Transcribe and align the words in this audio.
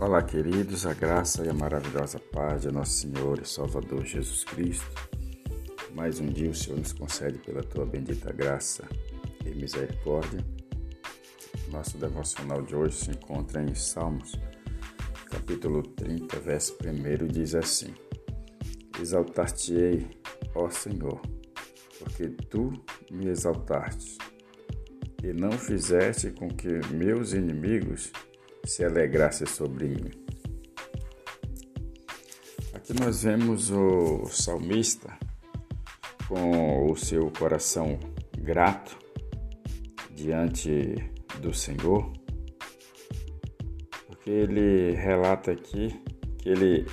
Olá, 0.00 0.22
queridos, 0.22 0.86
a 0.86 0.94
graça 0.94 1.44
e 1.44 1.50
a 1.50 1.52
maravilhosa 1.52 2.18
paz 2.18 2.62
de 2.62 2.72
nosso 2.72 2.92
Senhor 2.92 3.38
e 3.38 3.46
Salvador 3.46 4.02
Jesus 4.06 4.44
Cristo. 4.44 4.86
Mais 5.94 6.18
um 6.18 6.26
dia 6.26 6.48
o 6.48 6.54
Senhor 6.54 6.78
nos 6.78 6.94
concede 6.94 7.38
pela 7.40 7.62
tua 7.62 7.84
bendita 7.84 8.32
graça 8.32 8.88
e 9.44 9.50
misericórdia. 9.50 10.42
Nosso 11.70 11.98
devocional 11.98 12.62
de 12.62 12.74
hoje 12.74 12.96
se 12.96 13.10
encontra 13.10 13.62
em 13.62 13.74
Salmos, 13.74 14.32
capítulo 15.30 15.82
30, 15.82 16.40
verso 16.40 16.78
1, 16.82 17.26
diz 17.26 17.54
assim: 17.54 17.94
Exaltar-te-ei, 18.98 20.08
ó 20.54 20.70
Senhor, 20.70 21.20
porque 21.98 22.30
tu 22.48 22.72
me 23.10 23.28
exaltaste 23.28 24.16
e 25.22 25.34
não 25.34 25.52
fizeste 25.52 26.30
com 26.30 26.48
que 26.48 26.80
meus 26.90 27.34
inimigos 27.34 28.10
se 28.64 28.84
alegrasse 28.84 29.46
sobre 29.46 29.88
mim. 29.88 30.10
Aqui 32.74 32.92
nós 33.00 33.22
vemos 33.22 33.70
o 33.70 34.26
salmista 34.26 35.16
com 36.28 36.90
o 36.90 36.96
seu 36.96 37.30
coração 37.30 37.98
grato 38.38 38.96
diante 40.14 40.94
do 41.40 41.52
Senhor, 41.52 42.12
porque 44.06 44.30
ele 44.30 44.92
relata 44.92 45.50
aqui 45.52 46.00
que 46.38 46.48
ele 46.48 46.86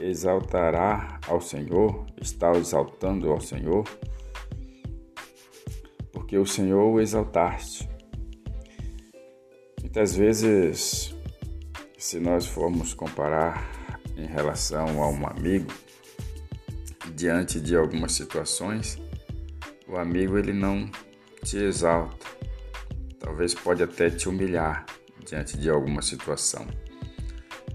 exaltará 0.00 1.20
ao 1.28 1.40
Senhor, 1.40 2.06
está 2.20 2.52
exaltando 2.52 3.30
ao 3.30 3.40
Senhor, 3.40 3.84
porque 6.12 6.36
o 6.38 6.46
Senhor 6.46 6.92
o 6.92 7.00
exaltaste. 7.00 7.93
Muitas 9.94 10.16
vezes, 10.16 11.14
se 11.96 12.18
nós 12.18 12.46
formos 12.46 12.92
comparar 12.92 14.00
em 14.16 14.26
relação 14.26 15.00
a 15.00 15.08
um 15.08 15.24
amigo, 15.24 15.72
diante 17.14 17.60
de 17.60 17.76
algumas 17.76 18.10
situações, 18.10 19.00
o 19.86 19.96
amigo 19.96 20.36
ele 20.36 20.52
não 20.52 20.90
te 21.44 21.58
exalta. 21.58 22.26
Talvez 23.20 23.54
pode 23.54 23.84
até 23.84 24.10
te 24.10 24.28
humilhar 24.28 24.84
diante 25.24 25.56
de 25.56 25.70
alguma 25.70 26.02
situação. 26.02 26.66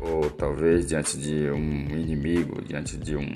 Ou 0.00 0.30
talvez 0.30 0.86
diante 0.86 1.18
de 1.18 1.50
um 1.50 1.98
inimigo, 1.98 2.62
diante 2.62 2.96
de 2.96 3.14
um 3.14 3.28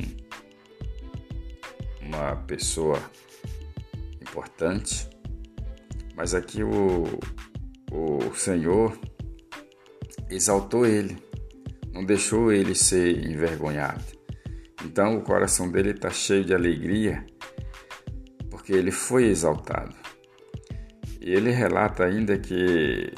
uma 2.00 2.34
pessoa 2.47 2.98
importante. 4.22 5.06
Mas 6.17 6.33
aqui 6.33 6.62
o, 6.62 7.05
o 7.91 8.35
Senhor 8.35 8.99
exaltou 10.31 10.87
ele, 10.87 11.17
não 11.93 12.05
deixou 12.05 12.53
ele 12.53 12.75
ser 12.75 13.25
envergonhado. 13.27 14.05
Então 14.85 15.17
o 15.17 15.23
coração 15.23 15.71
dele 15.71 15.91
está 15.91 16.11
cheio 16.11 16.45
de 16.45 16.55
alegria, 16.55 17.27
porque 18.49 18.73
ele 18.73 18.91
foi 18.91 19.25
exaltado. 19.25 19.95
E 21.21 21.31
ele 21.31 21.51
relata 21.51 22.05
ainda 22.05 22.39
que 22.39 23.13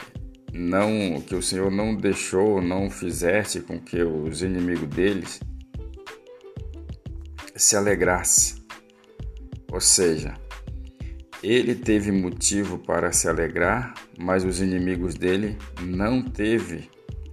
não 0.52 1.20
que 1.20 1.34
o 1.34 1.42
Senhor 1.42 1.70
não 1.70 1.94
deixou, 1.94 2.60
não 2.60 2.90
fizesse 2.90 3.60
com 3.60 3.78
que 3.78 4.02
os 4.02 4.42
inimigos 4.42 4.88
deles 4.88 5.40
se 7.54 7.76
alegrasse. 7.76 8.62
Ou 9.70 9.80
seja, 9.80 10.34
ele 11.42 11.74
teve 11.74 12.12
motivo 12.12 12.78
para 12.78 13.12
se 13.12 13.28
alegrar, 13.28 13.94
mas 14.16 14.44
os 14.44 14.60
inimigos 14.60 15.14
dele 15.14 15.58
não 15.80 16.22
teve 16.22 16.88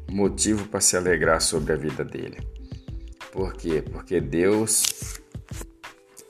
motivo 0.09 0.67
para 0.67 0.81
se 0.81 0.97
alegrar 0.97 1.39
sobre 1.41 1.73
a 1.73 1.75
vida 1.75 2.03
dele. 2.03 2.37
Por 3.31 3.53
quê? 3.53 3.81
Porque 3.81 4.19
Deus 4.19 5.19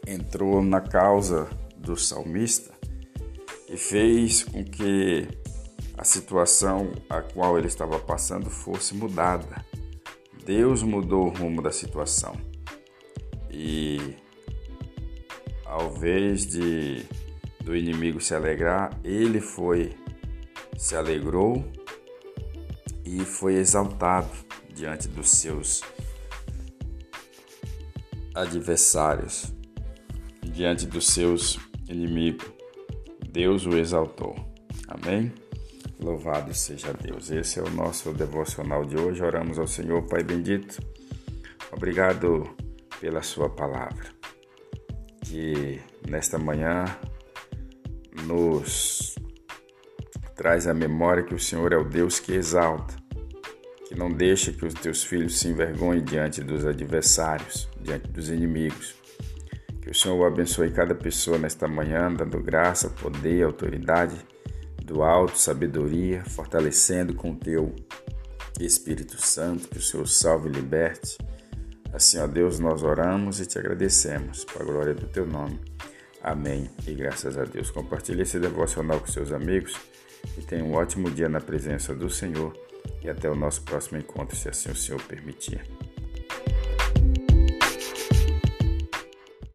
entrou 0.06 0.62
na 0.62 0.81
causa 0.81 1.47
do 1.78 1.95
salmista 1.95 2.73
e 3.69 3.78
fez 3.78 4.44
com 4.44 4.63
que 4.66 5.28
a 5.97 6.03
situação 6.03 6.91
a 7.09 7.22
qual 7.22 7.57
ele 7.57 7.68
estava 7.68 7.97
passando 8.00 8.50
fosse 8.50 8.94
mudada. 8.94 9.63
Deus 10.45 10.84
mudou 10.84 11.28
o 11.28 11.29
rumo 11.29 11.62
da 11.62 11.72
situação. 11.72 12.35
E 13.50 14.16
ao 15.66 15.95
invés 15.95 16.45
de 16.47 17.06
do 17.69 17.75
inimigo 17.75 18.19
se 18.19 18.34
alegrar, 18.34 19.00
ele 19.03 19.40
foi, 19.40 19.96
se 20.75 20.96
alegrou 20.96 21.63
e 23.06 23.19
foi 23.19 23.57
exaltado 23.57 24.31
diante 24.74 25.07
dos 25.07 25.30
seus 25.30 25.84
adversários, 28.34 29.53
diante 30.44 30.88
dos 30.88 31.09
seus 31.09 31.59
inimigos. 31.88 32.52
Deus 33.30 33.68
o 33.68 33.78
exaltou. 33.78 34.36
Amém? 34.88 35.31
Louvado 36.00 36.51
seja 36.56 36.91
Deus. 36.91 37.30
Esse 37.30 37.59
é 37.59 37.62
o 37.62 37.69
nosso 37.69 38.12
devocional 38.13 38.84
de 38.84 38.97
hoje. 38.97 39.22
Oramos 39.22 39.59
ao 39.59 39.68
Senhor, 39.68 40.01
Pai 40.07 40.24
bendito. 40.24 40.81
Obrigado 41.72 42.50
pela 43.00 43.22
Sua 43.22 43.47
palavra. 43.47 44.07
Que 45.24 45.80
nesta 46.07 46.40
manhã 46.40 46.86
nos 48.29 49.16
traz 50.35 50.67
a 50.67 50.73
memória 50.73 51.23
que 51.23 51.34
o 51.34 51.40
Senhor 51.40 51.73
é 51.73 51.78
o 51.78 51.84
Deus 51.84 52.19
que 52.19 52.31
exalta, 52.31 52.95
que 53.88 53.95
não 53.95 54.12
deixa 54.12 54.53
que 54.53 54.66
os 54.66 54.73
teus 54.75 55.03
filhos 55.03 55.40
se 55.40 55.47
envergonhem 55.47 56.03
diante 56.03 56.44
dos 56.44 56.63
adversários, 56.63 57.68
diante 57.81 58.07
dos 58.07 58.29
inimigos. 58.29 58.94
Que 59.81 59.89
o 59.89 59.95
Senhor 59.95 60.23
abençoe 60.25 60.69
cada 60.69 60.94
pessoa 60.94 61.39
nesta 61.39 61.68
manhã, 61.68 62.13
dando 62.13 62.39
graça, 62.39 62.89
poder, 62.89 63.44
autoridade 63.44 64.16
do 64.85 65.01
alto, 65.01 65.38
sabedoria, 65.38 66.23
fortalecendo 66.25 67.16
com 67.16 67.31
o 67.31 67.35
teu 67.35 67.75
Espírito 68.59 69.19
Santo, 69.19 69.68
que 69.68 69.79
o 69.79 69.81
Senhor 69.81 70.07
salve 70.07 70.50
e 70.50 70.51
liberte. 70.51 71.18
Assim, 71.91 72.19
ó 72.19 72.28
Deus, 72.28 72.59
nós 72.59 72.84
oramos 72.84 73.39
e 73.39 73.47
te 73.47 73.57
agradecemos, 73.57 74.45
para 74.45 74.62
a 74.62 74.66
glória 74.66 74.94
do 74.94 75.07
teu 75.07 75.25
nome. 75.25 75.59
Amém. 76.22 76.69
E 76.88 76.94
graças 76.94 77.38
a 77.38 77.46
Deus. 77.46 77.72
Compartilhe 77.72 78.22
esse 78.22 78.40
devocional 78.40 79.00
com 79.00 79.07
seus 79.07 79.31
amigos 79.31 79.74
e 80.38 80.41
tenha 80.41 80.63
um 80.63 80.74
ótimo 80.74 81.09
dia 81.09 81.30
na 81.30 81.40
presença 81.40 81.96
do 81.96 82.09
Senhor. 82.09 82.53
E 83.02 83.09
até 83.09 83.30
o 83.30 83.35
nosso 83.35 83.62
próximo 83.63 83.97
encontro, 83.97 84.35
se 84.35 84.50
assim 84.50 84.72
o 84.72 84.75
Senhor 84.75 85.02
permitir. 85.03 85.62